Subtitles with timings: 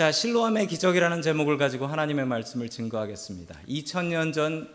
[0.00, 3.54] 자, 실로암의 기적이라는 제목을 가지고 하나님의 말씀을 증거하겠습니다.
[3.68, 4.66] 2000년 전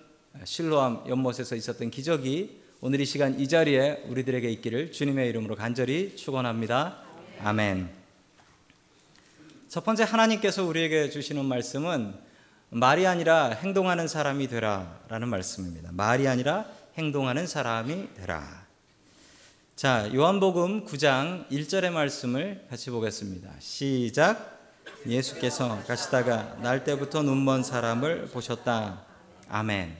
[0.44, 7.00] 실로암 연못에서 있었던 기적이 오늘 이 시간 이 자리에 우리들에게 있기를 주님의 이름으로 간절히 축원합니다.
[7.42, 7.90] 아멘.
[9.68, 12.14] 첫 번째 하나님께서 우리에게 주시는 말씀은
[12.70, 15.90] 말이 아니라 행동하는 사람이 되라라는 말씀입니다.
[15.92, 16.68] 말이 아니라
[17.00, 18.68] 행동하는 사람이 되라.
[19.76, 23.50] 자, 요한복음 9장 1절의 말씀을 같이 보겠습니다.
[23.58, 24.55] 시작.
[25.08, 29.04] 예수께서 가시다가 날 때부터 눈먼 사람을 보셨다.
[29.50, 29.96] 아멘.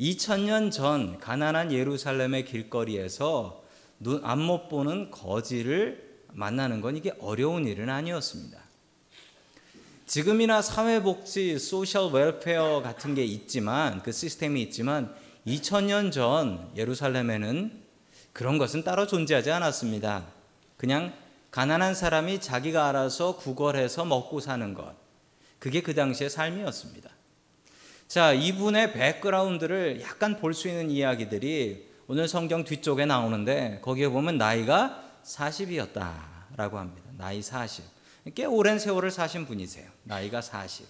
[0.00, 3.64] 2000년 전 가난한 예루살렘의 길거리에서
[3.98, 8.58] 눈 안 못 보는 거지를 만나는 건 이게 어려운 일은 아니었습니다.
[10.06, 15.14] 지금이나 사회복지, 소셜 웰페어 같은 게 있지만 그 시스템이 있지만
[15.46, 17.82] 2000년 전 예루살렘에는
[18.32, 20.26] 그런 것은 따로 존재하지 않았습니다.
[20.76, 21.12] 그냥
[21.56, 24.94] 가난한 사람이 자기가 알아서 구걸해서 먹고 사는 것.
[25.58, 27.08] 그게 그 당시의 삶이었습니다.
[28.08, 35.02] 자, 이분의 백그라운드를 약간 볼 수 있는 이야기들이 오늘 성경 뒤쪽에 나오는데 거기에 보면 나이가
[35.24, 37.08] 40이었다라고 합니다.
[37.16, 37.86] 나이 40.
[38.34, 39.88] 꽤 오랜 세월을 사신 분이세요.
[40.02, 40.86] 나이가 40.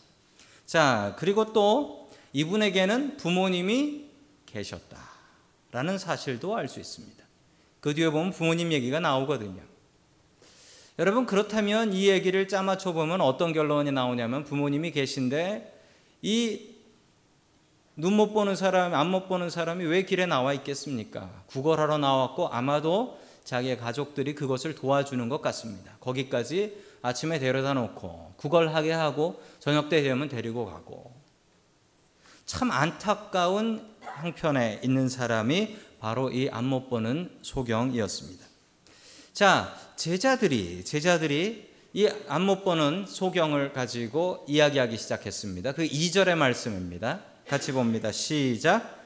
[0.67, 4.06] 자, 그리고 또 이분에게는 부모님이
[4.47, 7.23] 계셨다라는 사실도 알 수 있습니다.
[7.78, 9.62] 그 뒤에 보면 부모님 얘기가 나오거든요.
[10.98, 15.72] 여러분 그렇다면 이 얘기를 짜맞춰 보면 어떤 결론이 나오냐면 부모님이 계신데
[16.22, 16.70] 이
[17.97, 21.30] 눈못 보는 사람, 안 못 보는 사람이 왜 길에 나와 있겠습니까?
[21.47, 25.92] 구걸하러 나왔고 아마도 자기의 가족들이 그것을 도와주는 것 같습니다.
[26.00, 31.14] 거기까지 아침에 데려다 놓고 구걸하게 하고 저녁 때 되면 데리고 가고
[32.44, 33.86] 참 안타까운
[34.20, 38.44] 형편에 있는 사람이 바로 이 안 못 보는 소경이었습니다.
[39.37, 45.73] 자, 제자들이 제자들이 이안못 보는 소경을 가지고 이야기하기 시작했습니다.
[45.73, 47.20] 그 2절의 말씀입니다.
[47.47, 48.11] 같이 봅니다.
[48.12, 48.98] 시작.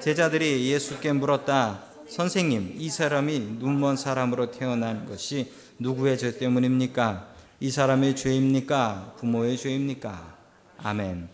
[0.00, 1.84] 제자들이 예수께 물었다.
[2.08, 7.28] 선생님, 이 사람이 눈먼 사람으로 태어난 것이 누구의 죄 때문입니까?
[7.60, 9.14] 이 사람의 죄입니까?
[9.20, 10.36] 부모의 죄입니까?
[10.78, 11.28] 아멘.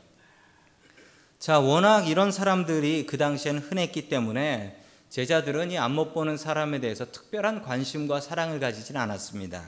[1.39, 4.82] 자, 워낙 이런 사람들이 그 당시에는 흔했기 때문에
[5.13, 9.63] 제자들은 이 안 못 보는 사람에 대해서 특별한 관심과 사랑을 가지진 않았습니다.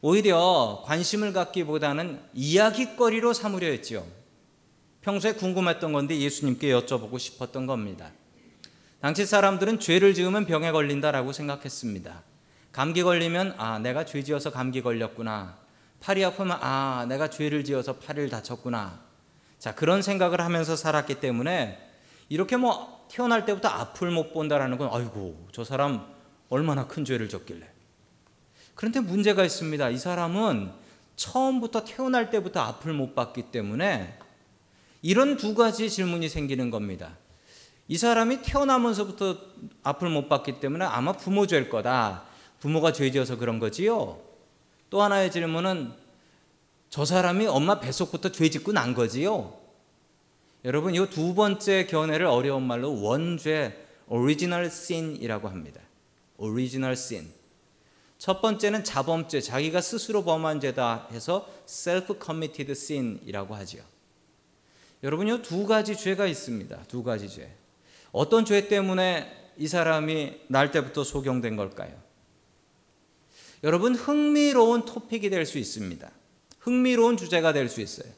[0.00, 4.06] 오히려 관심을 갖기보다는 이야기거리로 삼으려 했죠.
[5.00, 8.12] 평소에 궁금했던 건데 예수님께 여쭤보고 싶었던 겁니다.
[9.00, 12.22] 당시 사람들은 죄를 지으면 병에 걸린다라고 생각했습니다.
[12.70, 15.58] 감기 걸리면 아 내가 죄 지어서 감기 걸렸구나.
[15.98, 19.00] 팔이 아프면 아 내가 죄를 지어서 팔을 다쳤구나.
[19.58, 21.82] 자 그런 생각을 하면서 살았기 때문에
[22.28, 26.06] 이렇게 뭐 태어날 때부터 앞을 못 본다라는 건 아이고 저 사람
[26.48, 27.68] 얼마나 큰 죄를 졌길래.
[28.74, 29.90] 그런데 문제가 있습니다.
[29.90, 30.70] 이 사람은
[31.16, 34.18] 처음부터 태어날 때부터 앞을 못 봤기 때문에
[35.02, 37.16] 이런 두 가지 질문이 생기는 겁니다.
[37.88, 39.38] 이 사람이 태어나면서부터
[39.82, 42.24] 앞을 못 봤기 때문에 아마 부모 죄일 거다.
[42.60, 44.18] 부모가 죄 지어서 그런 거지요.
[44.90, 45.92] 또 하나의 질문은
[46.90, 49.65] 저 사람이 엄마 뱃속부터 죄 짓고 난 거지요.
[50.66, 55.80] 여러분 이 두 번째 견해를 어려운 말로 원죄 original sin이라고 합니다.
[56.38, 57.30] original sin.
[58.18, 63.82] 첫 번째는 자범죄, 자기가 스스로 범한 죄다 해서 self committed sin이라고 하지요.
[65.04, 66.82] 여러분 이 두 가지 죄가 있습니다.
[66.88, 67.48] 두 가지 죄.
[68.10, 71.94] 어떤 죄 때문에 이 사람이 날 때부터 소경된 걸까요?
[73.62, 76.10] 여러분 흥미로운 토픽이 될 수 있습니다.
[76.58, 78.10] 흥미로운 주제가 될 수 있어요.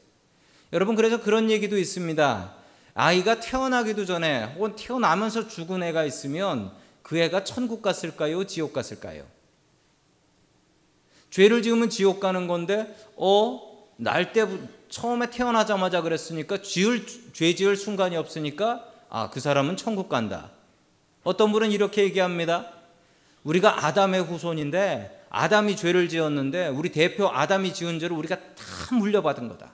[0.73, 2.53] 여러분 그래서 그런 얘기도 있습니다.
[2.93, 6.71] 아이가 태어나기도 전에 혹은 태어나면서 죽은 애가 있으면
[7.01, 8.43] 그 애가 천국 갔을까요?
[8.45, 9.23] 지옥 갔을까요?
[11.31, 13.69] 죄를 지으면 지옥 가는 건데 어
[14.01, 14.47] 날 때
[14.89, 20.51] 처음에 태어나자마자 그랬으니까 지을 죄 지을 순간이 없으니까 아 그 사람은 천국 간다.
[21.23, 22.71] 어떤 분은 이렇게 얘기합니다.
[23.43, 29.73] 우리가 아담의 후손인데 아담이 죄를 지었는데 우리 대표 아담이 지은 죄를 우리가 다 물려받은 거다.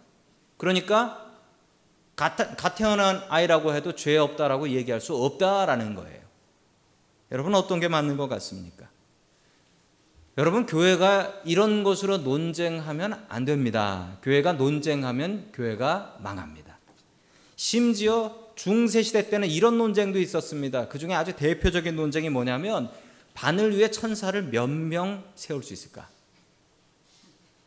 [0.66, 1.24] 그러니까
[2.16, 6.22] 갓, 갓 태어난 아이라고 해도 죄 없다라고 얘기할 수 없다라는 거예요.
[7.32, 8.90] 여러분 어떤 게 맞는 것 같습니까?
[10.40, 14.18] 여러분 교회가 이런 것으로 논쟁하면 안 됩니다.
[14.24, 16.80] 교회가 논쟁하면 교회가 망합니다.
[17.56, 20.88] 심지어 중세 시대 때는 이런 논쟁도 있었습니다.
[20.88, 22.90] 그 중에 아주 대표적인 논쟁이 뭐냐면
[23.36, 26.08] 바늘 위에 천사를 몇 명 세울 수 있을까?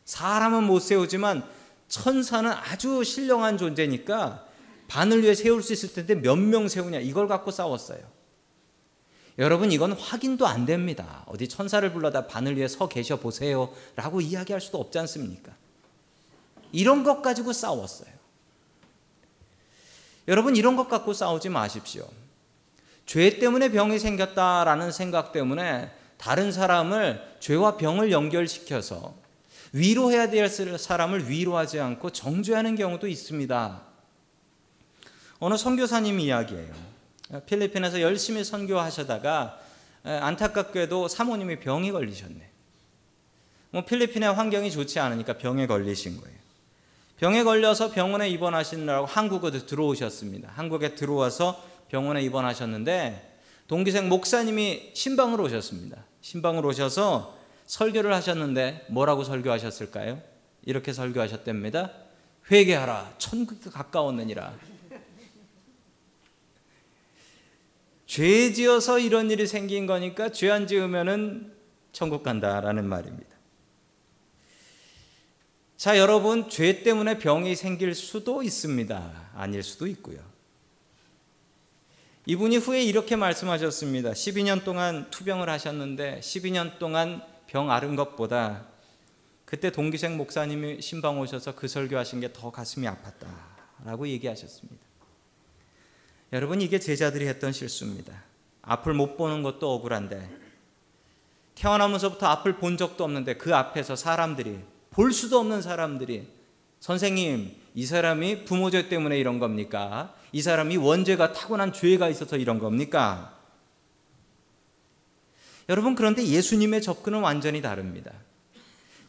[0.03, 1.58] 사람은 못 세우지만
[1.89, 4.45] 천사는 아주 신령한 존재니까
[4.87, 7.99] 바늘 위에 세울 수 있을 텐데 몇 명 세우냐 이걸 갖고 싸웠어요.
[9.37, 11.23] 여러분 이건 확인도 안 됩니다.
[11.27, 15.53] 어디 천사를 불러다 바늘 위에 서 계셔 보세요라고 이야기할 수도 없지 않습니까?
[16.71, 18.09] 이런 것 가지고 싸웠어요.
[20.27, 22.07] 여러분 이런 것 갖고 싸우지 마십시오.
[23.05, 29.15] 죄 때문에 병이 생겼다라는 생각 때문에 다른 사람을 죄와 병을 연결시켜서
[29.71, 33.81] 위로해야 될 사람을 위로하지 않고 정죄하는 경우도 있습니다.
[35.39, 36.73] 어느 선교사님 이야기예요.
[37.45, 39.59] 필리핀에서 열심히 선교하시다가
[40.03, 42.49] 안타깝게도 사모님이 병이 걸리셨네.
[43.71, 46.39] 뭐 필리핀의 환경이 좋지 않으니까 병에 걸리신 거예요.
[47.17, 50.51] 병에 걸려서 병원에 입원하시느라고 한국에 들어오셨습니다.
[50.55, 53.37] 한국에 들어와서 병원에 입원하셨는데
[53.67, 56.03] 동기생 목사님이 신방으로 오셨습니다.
[56.21, 57.37] 신방으로 오셔서
[57.69, 60.21] 설교를 하셨는데 뭐라고 설교하셨을까요?
[60.65, 61.93] 이렇게 설교하셨답니다.
[62.49, 63.13] 회개하라.
[63.19, 64.57] 천국에 가까웠느니라.
[68.07, 71.53] 죄 지어서 이런 일이 생긴 거니까 죄 안 지으면은
[71.91, 73.29] 천국 간다라는 말입니다.
[75.77, 79.29] 자, 여러분, 죄 때문에 병이 생길 수도 있습니다.
[79.35, 80.19] 아닐 수도 있고요.
[82.25, 84.13] 이분이 후에 이렇게 말씀하셨습니다.
[84.13, 88.67] 12년 동안 투병을 하셨는데 12년 동안 병 앓은 것보다
[89.43, 94.77] 그때 동기생 목사님이 신방 오셔서 그 설교하신 게 더 가슴이 아팠다라고 얘기하셨습니다.
[96.31, 98.23] 여러분 이게 제자들이 했던 실수입니다.
[98.61, 100.29] 앞을 못 보는 것도 억울한데
[101.55, 104.59] 태어나면서부터 앞을 본 적도 없는데 그 앞에서 사람들이
[104.91, 106.27] 볼 수도 없는 사람들이
[106.79, 110.13] 선생님 이 사람이 부모죄 때문에 이런 겁니까?
[110.31, 113.38] 이 사람이 원죄가 타고난 죄가 있어서 이런 겁니까?
[115.69, 118.11] 여러분 그런데 예수님의 접근은 완전히 다릅니다.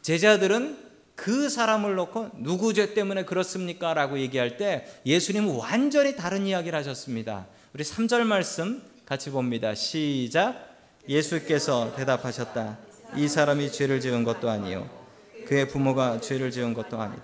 [0.03, 0.77] 제자들은
[1.15, 3.93] 그 사람을 놓고 누구 죄 때문에 그렇습니까?
[3.93, 7.47] 라고 얘기할 때 예수님은 완전히 다른 이야기를 하셨습니다.
[7.73, 9.73] 우리 3절 말씀 같이 봅니다.
[9.75, 10.69] 시작.
[11.09, 12.77] 예수께서 대답하셨다.
[13.15, 14.89] 이 사람이 죄를 지은 것도 아니요.
[15.47, 17.23] 그의 부모가 죄를 지은 것도 아니다.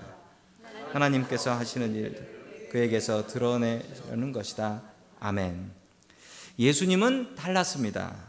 [0.92, 4.82] 하나님께서 하시는 일 그에게서 드러내려는 것이다.
[5.20, 5.72] 아멘.
[6.60, 8.27] 예수님은 달랐습니다.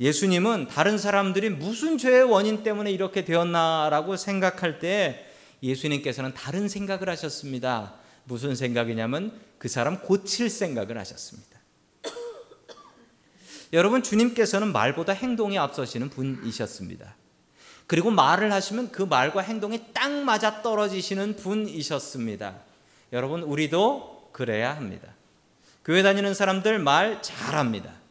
[0.00, 5.26] 예수님은 다른 사람들이 무슨 죄의 원인 때문에 이렇게 되었나라고 생각할 때
[5.62, 7.94] 예수님께서는 다른 생각을 하셨습니다.
[8.24, 11.60] 무슨 생각이냐면 그 사람 고칠 생각을 하셨습니다.
[13.72, 17.16] 여러분 주님께서는 말보다 행동이 앞서시는 분이셨습니다.
[17.86, 22.56] 그리고 말을 하시면 그 말과 행동이 딱 맞아 떨어지시는 분이셨습니다.
[23.12, 25.08] 여러분 우리도 그래야 합니다.
[25.84, 28.01] 교회 다니는 사람들 말 잘합니다.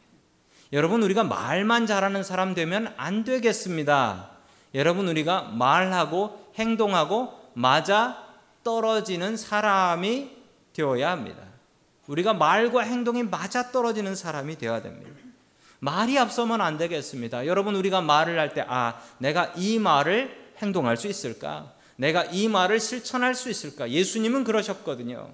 [0.73, 4.29] 여러분 우리가 말만 잘하는 사람 되면 안 되겠습니다.
[4.73, 8.25] 여러분 우리가 말하고 행동하고 맞아
[8.63, 10.31] 떨어지는 사람이
[10.73, 11.43] 되어야 합니다.
[12.07, 15.11] 우리가 말과 행동이 맞아 떨어지는 사람이 되어야 됩니다.
[15.79, 17.47] 말이 앞서면 안 되겠습니다.
[17.47, 21.73] 여러분 우리가 말을 할 때 아, 내가 이 말을 행동할 수 있을까?
[21.97, 23.89] 내가 이 말을 실천할 수 있을까?
[23.89, 25.31] 예수님은 그러셨거든요.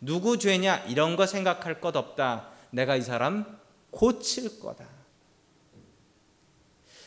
[0.00, 2.48] 누구 죄냐 이런 거 생각할 것 없다.
[2.70, 3.55] 내가 이 사람
[3.96, 4.84] 고칠 거다.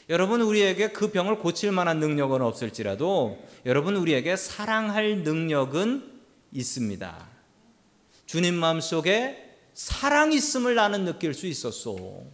[0.09, 3.38] 여러분 우리에게 그 병을 고칠 만한 능력은 없을지라도
[3.68, 6.19] 여러분 우리에게 사랑할 능력은
[6.51, 7.27] 있습니다.
[8.25, 12.25] 주님 마음속에 사랑 있음을 나는 느낄 수 있었소.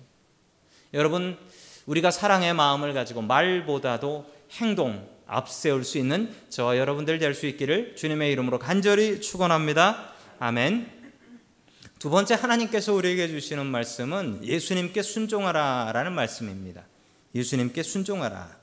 [0.94, 1.38] 여러분
[1.86, 8.32] 우리가 사랑의 마음을 가지고 말보다도 행동 앞세울 수 있는 저와 여러분들 될 수 있기를 주님의
[8.32, 10.14] 이름으로 간절히 축원합니다.
[10.40, 11.05] 아멘.
[12.06, 16.86] 두 번째 하나님께서 우리에게 주시는 말씀은 예수님께 순종하라라는 말씀입니다.
[17.34, 18.56] 예수님께 순종하라.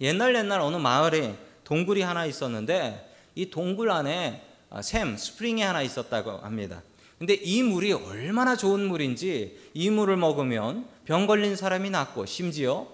[0.00, 6.30] 옛날 옛날 어느 마을에 동굴이 하나 있었는데 이 동굴 안에 아, 샘, 스프링이 하나 있었다고
[6.30, 6.80] 합니다.
[7.18, 12.86] 근데 이 물이 얼마나 좋은 물인지 이 물을 먹으면 병 걸린 사람이 낫고 심지어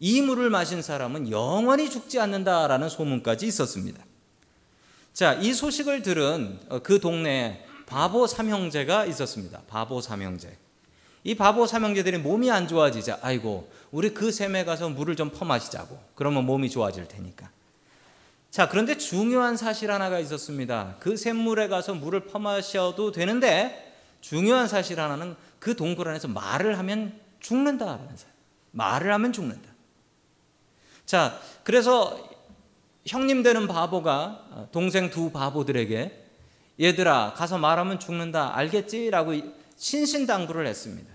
[0.00, 4.04] 이 물을 마신 사람은 영원히 죽지 않는다라는 소문까지 있었습니다.
[5.12, 9.60] 자, 이 소식을 들은 어, 그 동네에 바보 삼형제가 있었습니다.
[9.68, 10.56] 바보 삼형제.
[11.24, 16.46] 이 바보 삼형제들이 몸이 안 좋아지자 아이고 우리 그 샘에 가서 물을 좀 퍼마시자고 그러면
[16.46, 17.50] 몸이 좋아질 테니까.
[18.50, 20.96] 자 그런데 중요한 사실 하나가 있었습니다.
[21.00, 28.26] 그 샘물에 가서 물을 퍼마셔도 되는데 중요한 사실 하나는 그 동굴 안에서 말을 하면 사실.
[28.70, 29.68] 말을 하면 죽는다.
[31.04, 32.26] 자 그래서
[33.06, 36.21] 형님 되는 바보가 동생 두 바보들에게
[36.80, 39.10] 얘들아 가서 말하면 죽는다 알겠지?
[39.10, 39.32] 라고
[39.76, 41.12] 신신당부를 했습니다.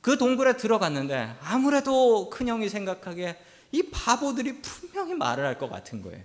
[0.00, 3.36] 그 동굴에 들어갔는데 아무래도 큰형이 생각하기에
[3.72, 6.22] 이 바보들이 분명히 말을 할 것 같은 거예요.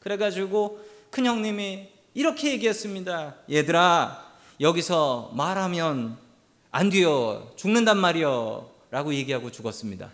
[0.00, 3.36] 그래가지고 큰형님이 이렇게 얘기했습니다.
[3.50, 6.18] 얘들아 여기서 말하면
[6.70, 7.50] 안 돼요.
[7.56, 8.70] 죽는단 말이요.
[8.90, 10.10] 라고 얘기하고 죽었습니다.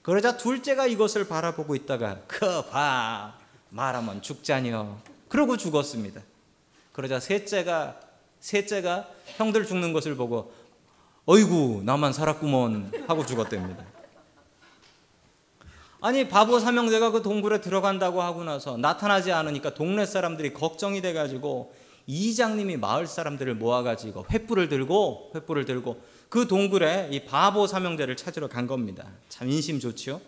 [0.00, 3.34] 그러자 둘째가 이것을 바라보고 있다가 그 봐.
[3.68, 5.00] 말하면 죽자니요.
[5.32, 6.20] 그러고 죽었습니다.
[6.92, 7.98] 그러자 셋째가
[8.40, 9.08] 셋째가
[9.38, 10.52] 형들 죽는 것을 보고
[11.24, 13.82] 어이구 나만 살았구먼 하고 죽었답니다.
[16.02, 21.74] 아니 바보 삼형제가 그 동굴에 들어간다고 하고 나서 나타나지 않으니까 동네 사람들이 걱정이 돼가지고
[22.06, 25.98] 이장님이 마을 사람들을 모아가지고 횃불을 들고 횃불을 들고
[26.28, 29.06] 그 동굴에 이 바보 삼형제를 찾으러 간 겁니다.
[29.30, 30.20] 참 인심 좋지요.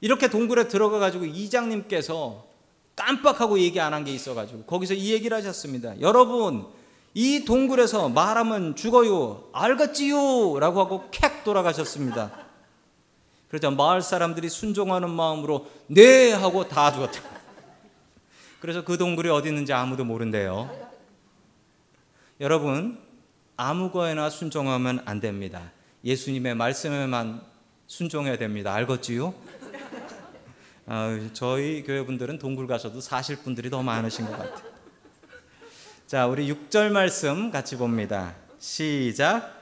[0.00, 2.50] 이렇게 동굴에 들어가가지고 이장님께서
[2.96, 6.00] 깜빡하고 얘기 안 한 게 있어가지고 거기서 이 얘기를 하셨습니다.
[6.00, 6.66] 여러분
[7.14, 9.48] 이 동굴에서 말하면 죽어요.
[9.52, 10.58] 알겠지요?
[10.58, 12.32] 라고 하고 캑 돌아가셨습니다.
[13.48, 17.20] 그러자 마을 사람들이 순종하는 마음으로 네 하고 다 죽었다.
[18.60, 20.70] 그래서 그 동굴이 어디 있는지 아무도 모른대요.
[22.40, 22.98] 여러분
[23.56, 25.70] 아무거나 순종하면 안 됩니다.
[26.04, 27.42] 예수님의 말씀에만
[27.86, 28.72] 순종해야 됩니다.
[28.74, 29.34] 알겠지요?
[30.94, 34.70] 아, 저희 교회 분들은 동굴 가서도 사실 분들이 더 많으신 것 같아요.
[36.06, 38.34] 자, 우리 6절 말씀 같이 봅니다.
[38.58, 39.58] 시작.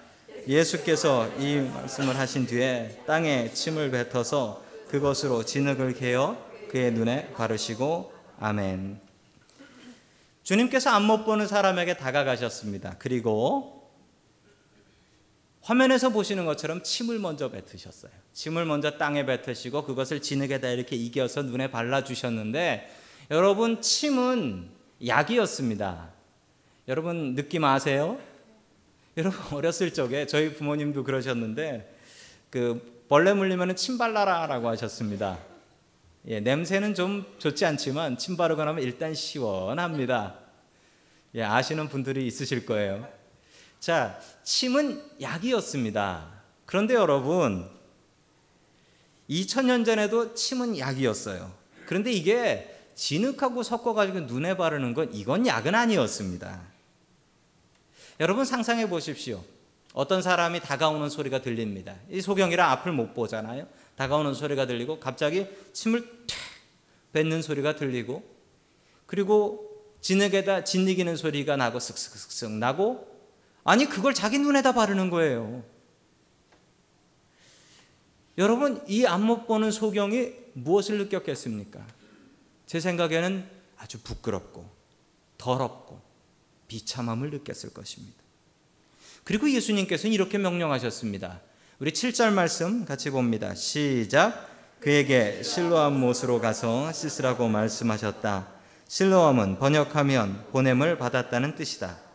[0.48, 6.36] 예수께서 이 말씀을 하신 뒤에 땅에 침을 뱉어서 그것으로 진흙을 개어
[6.68, 8.98] 그의 눈에 바르시고 아멘.
[10.42, 12.96] 주님께서 안 못 보는 사람에게 다가가셨습니다.
[12.98, 13.79] 그리고
[15.62, 18.12] 화면에서 보시는 것처럼 침을 먼저 뱉으셨어요.
[18.32, 22.90] 침을 먼저 땅에 뱉으시고 그것을 진흙에다 이렇게 이겨서 눈에 발라 주셨는데
[23.30, 24.70] 여러분 침은
[25.06, 26.10] 약이었습니다.
[26.88, 28.18] 여러분 느낌 아세요?
[29.16, 31.96] 여러분 어렸을 적에 저희 부모님도 그러셨는데
[32.48, 35.38] 그 벌레 물리면 침 발라라 라고 하셨습니다.
[36.26, 40.34] 예, 냄새는 좀 좋지 않지만 침 바르고 나면 일단 시원합니다.
[41.34, 43.08] 예, 아시는 분들이 있으실 거예요.
[43.80, 46.28] 자, 침은 약이었습니다.
[46.66, 47.68] 그런데 여러분
[49.28, 51.50] 2000년 전에도 침은 약이었어요.
[51.86, 56.60] 그런데 이게 진흙하고 섞어가지고 눈에 바르는 건 이건 약은 아니었습니다.
[58.20, 59.42] 여러분 상상해 보십시오.
[59.94, 61.96] 어떤 사람이 다가오는 소리가 들립니다.
[62.10, 63.66] 이 소경이라 앞을 못 보잖아요.
[63.96, 66.38] 다가오는 소리가 들리고 갑자기 침을 탁
[67.12, 68.22] 뱉는 소리가 들리고
[69.06, 69.66] 그리고
[70.02, 73.09] 진흙에다 진리기는 소리가 나고 쓱쓱쓱쓱 나고
[73.64, 75.62] 아니 그걸 자기 눈에다 바르는 거예요.
[78.38, 81.84] 여러분 이안못 보는 소경이 무엇을 느꼈겠습니까?
[82.66, 84.68] 제 생각에는 아주 부끄럽고
[85.36, 86.00] 더럽고
[86.68, 88.16] 비참함을 느꼈을 것입니다.
[89.24, 91.40] 그리고 예수님께서는 이렇게 명령하셨습니다.
[91.78, 93.54] 우리 7절 말씀 같이 봅니다.
[93.54, 94.48] 시작.
[94.80, 98.48] 그에게 실로암 못으로 가서 씻으라고 말씀하셨다.
[98.88, 102.09] 실로암은 번역하면 보냄을 받았다는 뜻이다.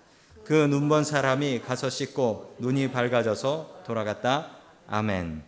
[0.46, 4.52] 그 눈먼 사람이 가서 씻고 눈이 밝아져서 돌아갔다.
[4.88, 5.44] 아멘.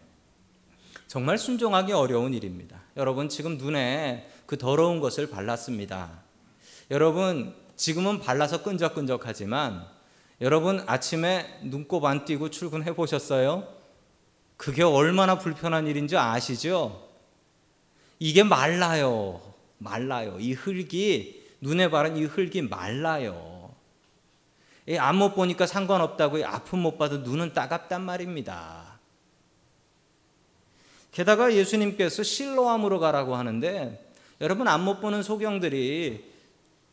[1.06, 2.82] 정말 순종하기 어려운 일입니다.
[2.98, 6.24] 여러분 지금 눈에 그 더러운 것을 발랐습니다.
[6.90, 9.86] 여러분 지금은 발라서 끈적끈적하지만
[10.42, 13.68] 여러분 아침에 눈곱 안 띄고 출근해 보셨어요?
[14.58, 17.08] 그게 얼마나 불편한 일인지 아시죠?
[18.18, 19.42] 이게 말라요.
[19.78, 20.38] 말라요.
[20.40, 23.57] 이 흙이 눈에 바른 이 흙이 말라요.
[24.96, 28.98] 안못 보니까 상관없다고 아픔 못 봐도 눈은 따갑단 말입니다.
[31.12, 36.24] 게다가 예수님께서 실로암으로 가라고 하는데 여러분 안못 보는 소경들이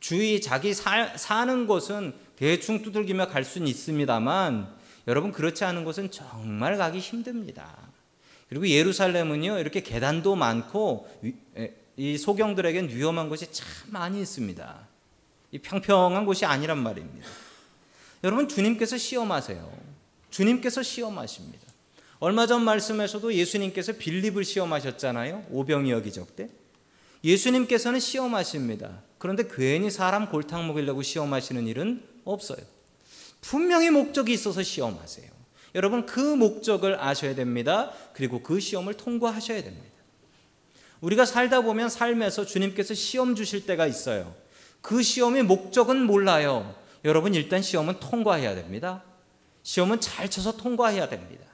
[0.00, 4.68] 주위 자기 사, 사는 곳은 대충 두들기며 갈 수는 있습니다만
[5.06, 7.76] 여러분 그렇지 않은 곳은 정말 가기 힘듭니다.
[8.48, 11.08] 그리고 예루살렘은요 이렇게 계단도 많고
[11.96, 14.88] 이 소경들에겐 위험한 곳이 참 많이 있습니다.
[15.52, 17.28] 이 평평한 곳이 아니란 말입니다.
[18.24, 19.70] 여러분 주님께서 시험하세요.
[20.30, 21.62] 주님께서 시험하십니다.
[22.18, 25.44] 얼마 전 말씀에서도 예수님께서 빌립을 시험하셨잖아요.
[25.50, 26.48] 오병이 어 기적 때.
[27.22, 29.02] 예수님께서는 시험하십니다.
[29.18, 32.60] 그런데 괜히 사람 골탕 먹이려고 시험하시는 일은 없어요.
[33.42, 35.30] 분명히 목적이 있어서 시험하세요.
[35.74, 37.92] 여러분 그 목적을 아셔야 됩니다.
[38.14, 39.94] 그리고 그 시험을 통과하셔야 됩니다.
[41.02, 44.34] 우리가 살다 보면 삶에서 주님께서 시험 주실 때가 있어요.
[44.80, 46.74] 그 시험의 목적은 몰라요.
[47.04, 49.04] 여러분 일단 시험은 통과해야 됩니다.
[49.62, 51.44] 시험은 잘 쳐서 통과해야 됩니다.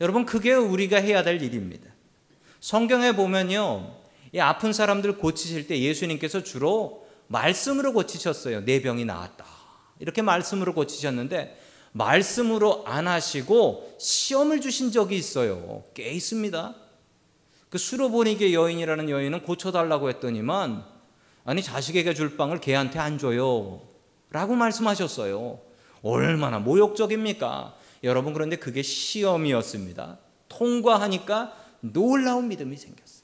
[0.00, 1.90] 여러분 그게 우리가 해야 될 일입니다.
[2.60, 3.94] 성경에 보면요.
[4.32, 8.64] 이 아픈 사람들 고치실 때 예수님께서 주로 말씀으로 고치셨어요.
[8.64, 9.44] 내 병이 나았다.
[9.98, 11.60] 이렇게 말씀으로 고치셨는데
[11.92, 15.84] 말씀으로 안 하시고 시험을 주신 적이 있어요.
[15.94, 16.74] 꽤 있습니다.
[17.68, 20.84] 그 수로보니게 여인이라는 여인은 고쳐달라고 했더니만
[21.44, 23.91] 아니 자식에게 줄 빵을 개한테 안 줘요.
[24.32, 25.60] 라고 말씀하셨어요.
[26.02, 27.76] 얼마나 모욕적입니까?
[28.02, 30.18] 여러분 그런데 그게 시험이었습니다.
[30.48, 33.22] 통과하니까 놀라운 믿음이 생겼어요.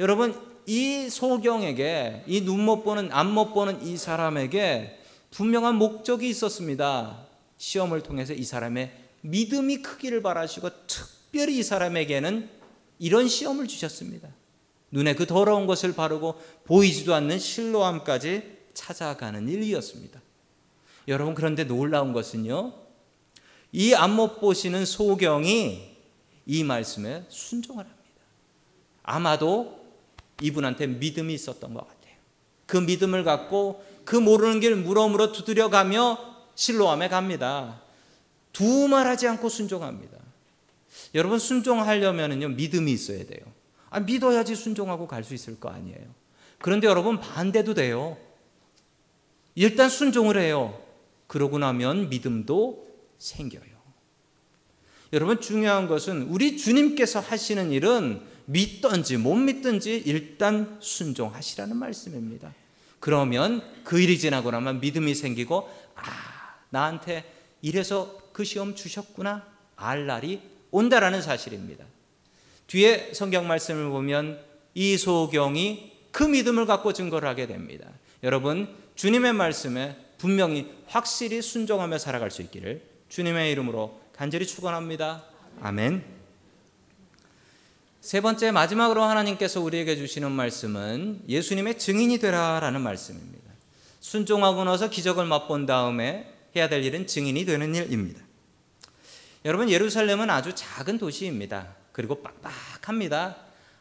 [0.00, 0.34] 여러분
[0.66, 4.98] 이 소경에게 이 눈 못 보는 앞 못 보는 이 사람에게
[5.30, 7.26] 분명한 목적이 있었습니다.
[7.58, 8.92] 시험을 통해서 이 사람의
[9.22, 12.48] 믿음이 크기를 바라시고 특별히 이 사람에게는
[12.98, 14.28] 이런 시험을 주셨습니다.
[14.90, 20.20] 눈에 그 더러운 것을 바르고 보이지도 않는 실로함까지 찾아가는 일이었습니다.
[21.08, 22.74] 여러분 그런데 놀라운 것은요.
[23.72, 25.96] 이 안못 보시는 소경이
[26.46, 28.02] 이 말씀에 순종을 합니다.
[29.02, 29.80] 아마도
[30.40, 32.14] 이분한테 믿음이 있었던 것 같아요.
[32.66, 36.18] 그 믿음을 갖고 그 모르는 길 물어물어 두드려가며
[36.54, 37.80] 실로함에 갑니다.
[38.52, 40.18] 두 말하지 않고 순종합니다.
[41.14, 43.40] 여러분 순종하려면요 믿음이 있어야 돼요.
[43.90, 46.22] 아, 믿어야지 순종하고 갈 수 있을 거 아니에요.
[46.58, 48.16] 그런데 여러분 반대도 돼요.
[49.54, 50.80] 일단 순종을 해요.
[51.26, 52.86] 그러고 나면 믿음도
[53.18, 53.72] 생겨요.
[55.12, 62.54] 여러분 중요한 것은 우리 주님께서 하시는 일은 믿든지 못 믿든지 일단 순종하시라는 말씀입니다.
[62.98, 66.02] 그러면 그 일이 지나고 나면 믿음이 생기고 아
[66.70, 67.24] 나한테
[67.60, 69.44] 이래서 그 시험 주셨구나
[69.76, 70.40] 알 날이
[70.70, 71.84] 온다라는 사실입니다.
[72.66, 74.40] 뒤에 성경 말씀을 보면
[74.74, 77.86] 이 소경이 그 믿음을 갖고 증거를 하게 됩니다.
[78.22, 78.68] 여러분
[79.02, 85.24] 주님의 말씀에 분명히 확실히 순종하며 살아갈 수 있기를 주님의 이름으로 간절히 축원합니다.
[85.60, 86.04] 아멘.
[88.00, 93.50] 세 번째 마지막으로 하나님께서 우리에게 주시는 말씀은 예수님의 증인이 되라라는 말씀입니다.
[93.98, 98.22] 순종하고 나서 기적을 맛본 다음에 해야 될 일은 증인이 되는 일입니다.
[99.44, 101.74] 여러분 예루살렘은 아주 작은 도시입니다.
[101.90, 103.36] 그리고 빡빡합니다.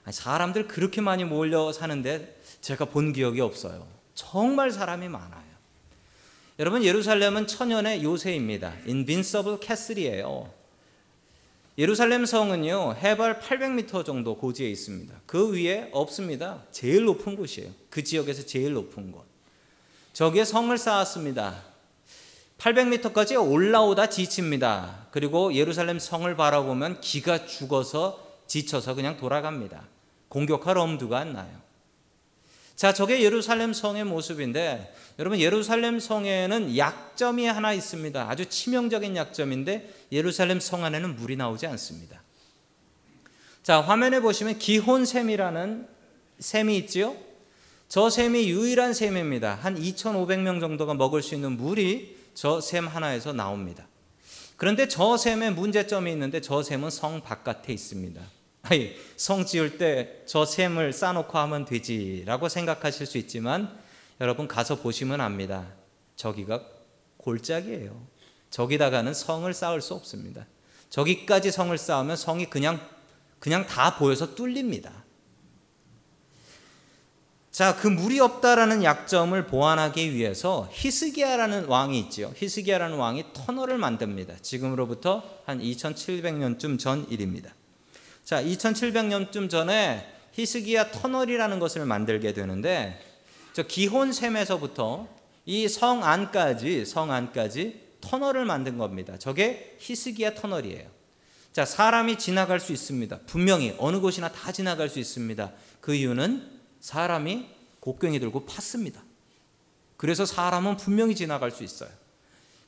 [0.10, 4.01] 사람들 그렇게 많이 몰려 사는데 제가 본 기억이 없어요.
[4.14, 5.52] 정말 사람이 많아요.
[6.60, 8.74] 여러분 예루살렘은 천연의 요새입니다.
[8.86, 10.52] 인빈서블 캐슬이에요.
[11.78, 15.14] 예루살렘 성은요 해발 800m 정도 고지에 있습니다.
[15.26, 16.64] 그 위에 없습니다.
[16.72, 17.72] 제일 높은 곳이에요.
[17.90, 19.26] 그 지역에서 제일 높은 곳.
[20.14, 21.64] 저기에 성을 쌓았습니다.
[22.58, 25.08] 800m까지 올라오다 지칩니다.
[25.10, 29.88] 그리고 예루살렘 성을 바라보면 기가 죽어서 지쳐서 그냥 돌아갑니다.
[30.28, 31.71] 공격할 엄두가 안 나요.
[32.82, 38.28] 자, 저게 예루살렘 성의 모습인데 여러분 예루살렘 성에는 약점이 하나 있습니다.
[38.28, 42.24] 아주 치명적인 약점인데 예루살렘 성 안에는 물이 나오지 않습니다.
[43.62, 45.88] 자, 화면에 보시면 기혼샘이라는
[46.40, 47.16] 샘이 있지요.
[47.88, 49.60] 저 샘이 유일한 샘입니다.
[49.62, 53.86] 한 2,500명 정도가 먹을 수 있는 물이 저 샘 하나에서 나옵니다.
[54.58, 58.20] 그런데 저 샘에 문제점이 있는데 저 샘은 성 바깥에 있습니다.
[58.64, 63.78] 아니, 성 지을 때 저 샘을 쌓아놓고 하면 되지라고 생각하실 수 있지만
[64.22, 65.68] 여러분 가서 보시면 압니다.
[66.16, 66.64] 저기가
[67.18, 68.08] 골짜기예요.
[68.50, 70.46] 저기다가는 성을 쌓을 수 없습니다.
[70.90, 72.80] 저기까지 성을 쌓으면 성이 그냥
[73.40, 75.04] 그냥 다 보여서 뚫립니다.
[77.52, 82.32] 자, 그 물이 없다라는 약점을 보완하기 위해서 히스기야라는 왕이 있죠.
[82.38, 84.38] 히스기야라는 왕이 터널을 만듭니다.
[84.42, 87.54] 지금으로부터 한 2700년쯤 전 일입니다.
[88.24, 93.02] 자, 2700년쯤 전에 히스기야 터널이라는 것을 만들게 되는데
[93.54, 95.08] 저 기혼샘에서부터
[95.46, 99.18] 이 성 안까지 성 안까지 터널을 만든 겁니다.
[99.18, 100.88] 저게 히스기야 터널이에요.
[101.52, 103.20] 자, 사람이 지나갈 수 있습니다.
[103.26, 105.52] 분명히 어느 곳이나 다 지나갈 수 있습니다.
[105.82, 107.48] 그 이유는 사람이
[107.82, 109.00] 곡괭이 들고 팠습니다.
[109.98, 111.90] 그래서 사람은 분명히 지나갈 수 있어요.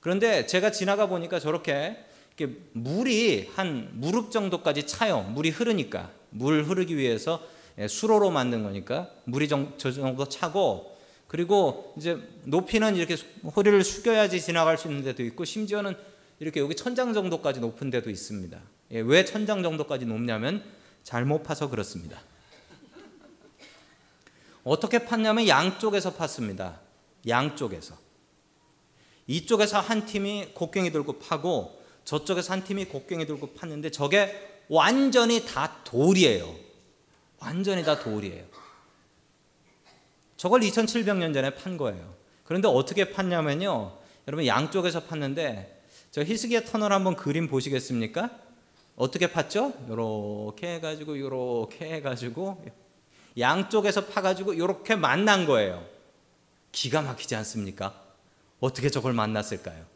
[0.01, 1.97] 그런데 제가 지나가 보니까 저렇게
[2.73, 5.21] 물이 한 무릎 정도까지 차요.
[5.21, 7.41] 물이 흐르니까 물 흐르기 위해서
[7.77, 13.15] 예, 수로로 만든 거니까 물이 저 정도 차고 그리고 이제 높이는 이렇게
[13.55, 15.95] 허리를 숙여야지 지나갈 수 있는 데도 있고 심지어는
[16.39, 18.59] 이렇게 여기 천장 정도까지 높은 데도 있습니다.
[18.91, 20.63] 예, 왜 천장 정도까지 높냐면
[21.03, 22.21] 잘못 파서 그렇습니다.
[24.63, 26.77] 어떻게 팠냐면 양쪽에서 팠습니다.
[27.27, 27.97] 양쪽에서.
[29.27, 35.83] 이쪽에서 한 팀이 곡괭이 들고 파고 저쪽에서 한 팀이 곡괭이 들고 팠는데 저게 완전히 다
[35.83, 36.53] 돌이에요.
[37.39, 38.45] 완전히 다 돌이에요.
[40.37, 42.13] 저걸 2700년 전에 판 거예요.
[42.43, 43.93] 그런데 어떻게 팠냐면요.
[44.27, 45.67] 여러분 양쪽에서 팠는데
[46.11, 48.29] 저 히스기야 터널 한번 그림 보시겠습니까?
[48.95, 49.89] 어떻게 팠죠?
[49.89, 52.63] 요렇게 해 가지고 요렇게 해 가지고
[53.37, 55.85] 양쪽에서 파 가지고 요렇게 만난 거예요.
[56.71, 57.99] 기가 막히지 않습니까?
[58.59, 59.92] 어떻게 저걸 만났을까요?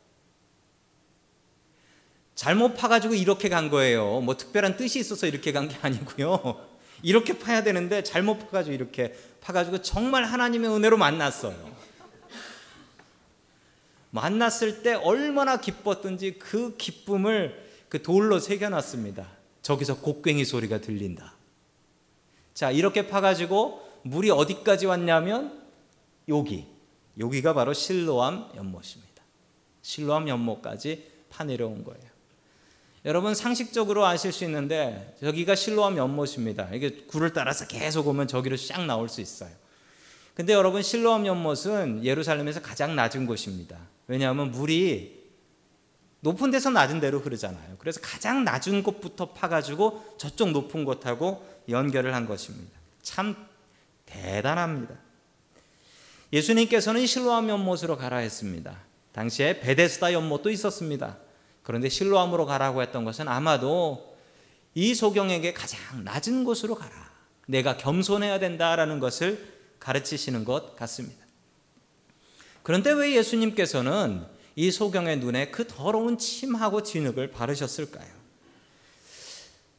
[2.38, 4.22] 잘못 파가지고 이렇게 간 거예요.
[4.22, 6.68] 뭐 특별한 뜻이 있어서 이렇게 간 게 아니고요.
[7.02, 11.58] 이렇게 파야 되는데 잘못 파가지고 이렇게 파가지고 정말 하나님의 은혜로 만났어요.
[14.12, 19.28] 만났을 때 얼마나 기뻤든지 그 기쁨을 그 돌로 새겨놨습니다.
[19.64, 21.34] 저기서 곡괭이 소리가 들린다.
[22.54, 25.60] 자, 이렇게 파가지고 물이 어디까지 왔냐면
[26.30, 26.68] 여기.
[27.20, 29.24] 여기가 바로 실로암 연못입니다.
[29.82, 32.17] 실로암 연못까지 파내려온 거예요.
[33.06, 36.70] 여러분 상식적으로 아실 수 있는데 저기가 실로암 연못입니다.
[36.74, 39.52] 이게 굴을 따라서 계속 오면 저기로 쫙 나올 수 있어요.
[40.34, 43.78] 근데 여러분 실로암 연못은 예루살렘에서 가장 낮은 곳입니다.
[44.08, 45.18] 왜냐하면 물이
[46.20, 47.78] 높은 데서 낮은 데로 흐르잖아요.
[47.80, 52.78] 그래서 가장 낮은 곳부터 파가지고 저쪽 높은 곳하고 연결을 한 것입니다.
[53.02, 53.36] 참
[54.06, 54.96] 대단합니다.
[56.34, 58.78] 예수님께서는 실로암 연못으로 가라 했습니다.
[59.14, 61.18] 당시에 베데스다 연못도 있었습니다.
[61.68, 64.16] 그런데 실로암으로 가라고 했던 것은 아마도
[64.74, 67.12] 이 소경에게 가장 낮은 곳으로 가라.
[67.46, 71.26] 내가 겸손해야 된다라는 것을 가르치시는 것 같습니다.
[72.64, 74.24] 그런데 왜 예수님께서는
[74.56, 78.08] 이 소경의 눈에 그 더러운 침하고 진흙을 바르셨을까요?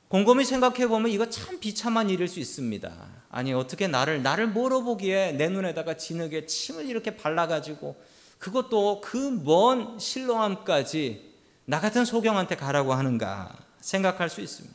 [0.08, 2.92] 곰곰이 생각해 보면 이거 참 비참한 일일 수 있습니다.
[3.30, 7.96] 아니 어떻게 나를 나를 물어보기에 내 눈에다가 진흙에 침을 이렇게 발라가지고
[8.38, 11.27] 그것도 그 먼 실로암까지
[11.70, 14.74] 나 같은 소경한테 가라고 하는가 생각할 수 있습니다.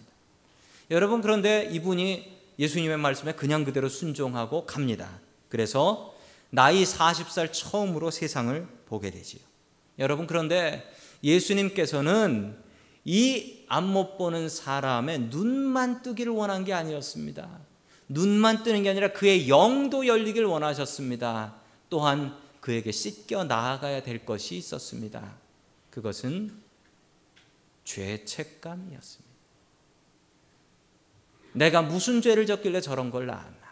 [0.91, 5.09] 여러분 그런데 이분이 예수님의 말씀에 그냥 그대로 순종하고 갑니다.
[5.49, 6.13] 그래서
[6.51, 9.41] 나이 40살 처음으로 세상을 보게 되지요.
[9.97, 10.87] 여러분 그런데
[11.23, 12.55] 예수님께서는
[13.05, 17.49] 이앞못 보는 사람의 눈만 뜨기를 원한 게 아니었습니다.
[18.07, 21.55] 눈만 뜨는 게 아니라 그의 영도 열리길 원하셨습니다.
[21.89, 25.37] 또한 그에게 씻겨 나아가야 될 것이 있었습니다.
[25.89, 26.62] 그것은
[27.83, 29.33] 죄책감이었습니다.
[31.53, 33.63] 내가 무슨 죄를 졌길래 저런 걸 낳았나?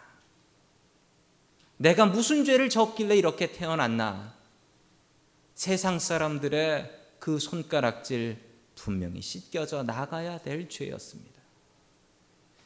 [1.76, 4.34] 내가 무슨 죄를 졌길래 이렇게 태어났나?
[5.54, 8.38] 세상 사람들의 그 손가락질
[8.74, 11.32] 분명히 씻겨져 나가야 될 죄였습니다.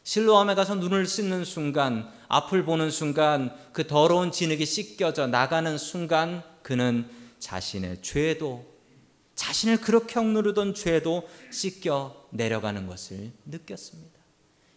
[0.04, 7.10] 실로암에 가서 눈을 씻는 순간, 앞을 보는 순간, 그 더러운 진흙이 씻겨져 나가는 순간, 그는
[7.40, 8.75] 자신의 죄도,
[9.36, 14.16] 자신을 그렇게 억누르던 죄도 씻겨 내려가는 것을 느꼈습니다.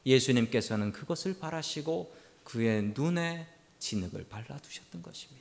[0.05, 3.47] 예수님께서는 그것을 바라시고 그의 눈에
[3.79, 5.39] 진흙을 발라두셨던 것입니다.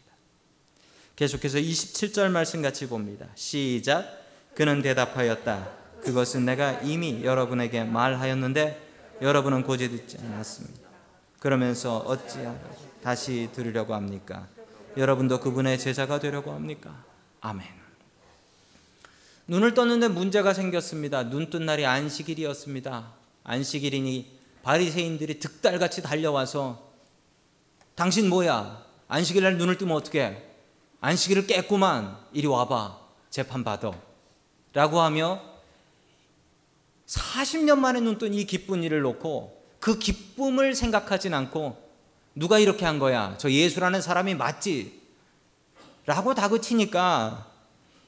[1.16, 3.26] 계속해서 27절 말씀 같이 봅니다.
[3.34, 4.24] 시작.
[4.54, 5.78] 그는 대답하였다.
[6.02, 8.88] 그것은 내가 이미 여러분에게 말하였는데
[9.20, 10.88] 여러분은 고지 듣지 않았습니다.
[11.40, 12.58] 그러면서 어찌하여
[13.02, 14.48] 다시 들으려고 합니까?
[14.96, 17.04] 여러분도 그분의 제자가 되려고 합니까?
[17.40, 17.87] 아멘.
[19.48, 21.24] 눈을 떴는데 문제가 생겼습니다.
[21.24, 23.12] 눈 뜬 날이 안식일이었습니다.
[23.44, 26.86] 안식일이니 바리새인들이 득달같이 달려와서
[27.94, 28.84] 당신 뭐야?
[29.08, 30.44] 안식일 날 눈을 뜨면 어떻게?
[31.00, 32.18] 안식일을 깼구만.
[32.32, 32.98] 이리 와봐.
[33.30, 33.92] 재판 받아.
[34.74, 35.40] 라고 하며
[37.06, 41.88] 40년 만에 눈 뜬 이 기쁜 일을 놓고 그 기쁨을 생각하진 않고
[42.34, 43.34] 누가 이렇게 한 거야?
[43.38, 45.00] 저 예수라는 사람이 맞지?
[46.04, 47.47] 라고 다그치니까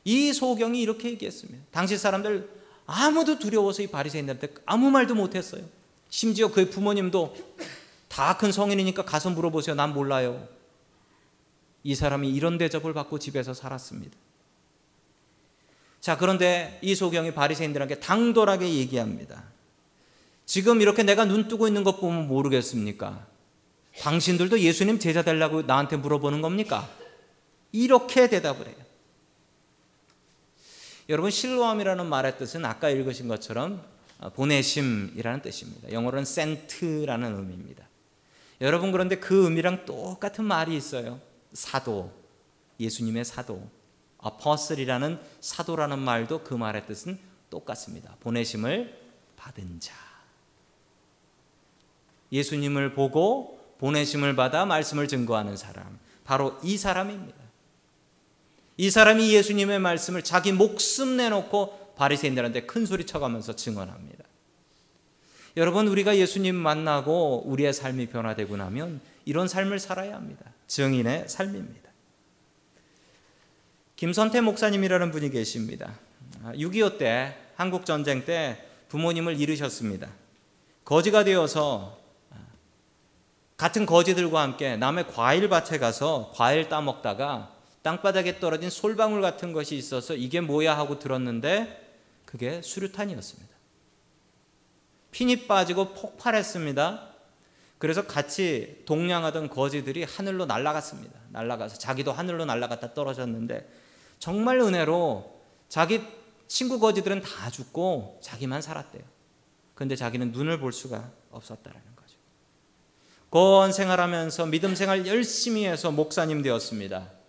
[0.05, 1.65] 이 소경이 이렇게 얘기했습니다.
[1.71, 2.49] 당시 사람들
[2.87, 5.63] 아무도 두려워서 이 바리새인들한테 아무 말도 못했어요.
[6.09, 7.37] 심지어 그의 부모님도
[8.09, 9.77] 다 큰 성인이니까 가서 물어보세요.
[9.77, 10.49] 난 몰라요.
[11.85, 14.17] 이 사람이 이런 대접을 받고 집에서 살았습니다.
[16.01, 19.45] 자, 그런데 이 소경이 바리새인들에게 당돌하게 얘기합니다.
[20.45, 23.27] 지금 이렇게 내가 눈 뜨고 있는 것 보면 모르겠습니까?
[24.01, 26.89] 당신들도 예수님 제자 되려고 나한테 물어보는 겁니까?
[27.71, 28.77] 이렇게 대답을 해요.
[31.11, 33.85] 여러분 실로암이라는 말의 뜻은 아까 읽으신 것처럼
[34.37, 35.91] 보내심이라는 뜻입니다.
[35.91, 37.85] 영어로는 센트라는 의미입니다.
[38.61, 41.21] 여러분 그런데 그 의미랑 똑같은 말이 있어요.
[41.53, 42.13] 사도,
[42.79, 43.69] 예수님의 사도,
[44.19, 47.19] 아퍼슬이라는 사도라는 말도 그 말의 뜻은
[47.51, 48.15] 똑같습니다.
[48.21, 48.97] 보내심을
[49.37, 49.97] 받은 자.
[52.31, 55.99] 예수님을 보고 보내심을 받아 말씀을 증거하는 사람.
[56.25, 57.40] 바로 이 사람입니다.
[58.81, 64.25] 이 사람이 예수님의 말씀을 자기 목숨 내놓고 바리새인들한테 큰 소리 쳐가면서 증언합니다.
[65.59, 70.47] 여러분 우리가 예수님 만나고 우리의 삶이 변화되고 나면 이런 삶을 살아야 합니다.
[70.67, 71.91] 증인의 삶입니다.
[73.97, 75.99] 김선태 목사님이라는 분이 계십니다.
[76.45, 80.09] 6.25 때 한국 전쟁 때 부모님을 잃으셨습니다.
[80.87, 81.99] 거지가 되어서
[83.59, 90.41] 같은 거지들과 함께 남의 과일밭에 가서 과일 따먹다가 땅바닥에 떨어진 솔방울 같은 것이 있어서 이게
[90.41, 91.89] 뭐야 하고 들었는데
[92.25, 93.51] 그게 수류탄이었습니다.
[95.13, 97.09] 핀이 빠지고 폭발했습니다.
[97.79, 101.19] 그래서 같이 동냥하던 거지들이 하늘로 날아갔습니다.
[101.31, 103.69] 날아가서 자기도 하늘로 날아갔다 떨어졌는데
[104.19, 106.03] 정말 은혜로 자기
[106.47, 109.03] 친구 거지들은 다 죽고 자기만 살았대요.
[109.75, 112.17] 근데 자기는 눈을 볼 수가 없었다라는 거죠.
[113.31, 117.20] 거원 생활하면서 믿음 생활 열심히 해서 목사님 되었습니다.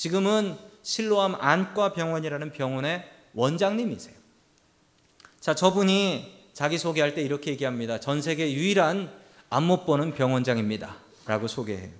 [0.00, 4.14] 지금은 실로암 안과 병원이라는 병원의 원장님이세요.
[5.40, 8.00] 자, 저분이 자기 소개할 때 이렇게 얘기합니다.
[8.00, 9.12] 전 세계 유일한
[9.50, 10.96] 안 못 보는 병원장입니다.
[11.26, 11.90] 라고 소개해요.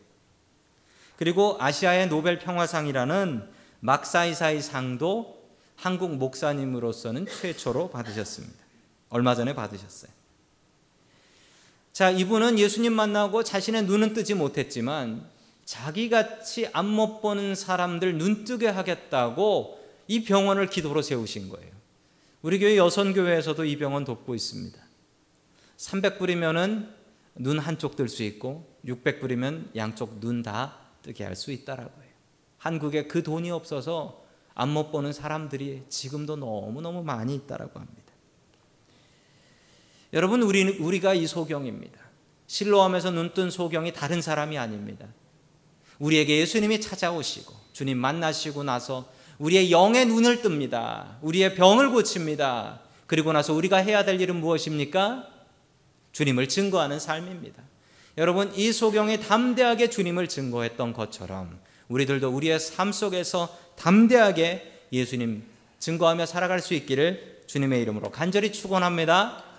[1.17, 3.47] 그리고 아시아의 노벨 평화상이라는
[3.81, 5.39] 막사이사이 상도
[5.77, 8.57] 한국 목사님으로서는 최초로 받으셨습니다.
[9.11, 10.11] 얼마 전에 받으셨어요.
[11.93, 15.29] 자, 이분은 예수님 만나고 자신의 눈은 뜨지 못했지만
[15.65, 21.71] 자기같이 안 못 보는 사람들 눈 뜨게 하겠다고 이 병원을 기도로 세우신 거예요.
[22.43, 24.79] 우리 교회 여선교회에서도 이 병원 돕고 있습니다.
[25.77, 26.89] 300불이면은
[27.37, 32.11] 눈 한쪽 뜰 수 있고 600불이면 양쪽 눈 다 뜨게 할 수 있다라고 해요.
[32.59, 38.13] 한국에 그 돈이 없어서 안 못 보는 사람들이 지금도 너무너무 많이 있다라고 합니다.
[40.13, 41.99] 여러분 우리 우리가 이 소경입니다.
[42.49, 45.07] 실로암에서 눈 뜬 소경이 다른 사람이 아닙니다.
[46.01, 49.09] 우리에게 예수님이 찾아오시고 주님 만나시고 나서
[49.39, 51.19] 우리의 영의 눈을 뜹니다.
[51.23, 52.81] 우리의 병을 고칩니다.
[53.07, 55.27] 그리고 나서 우리가 해야 될 일은 무엇입니까?
[56.13, 57.63] 주님을 증거하는 삶입니다.
[58.19, 61.59] 여러분 이 소경이 담대하게 주님을 증거했던 것처럼
[61.89, 65.45] 우리들도 우리의 삶 속에서 담대하게 예수님
[65.79, 69.50] 증거하며 살아갈 수 있기를 주님의 이름으로 간절히 축원합니다.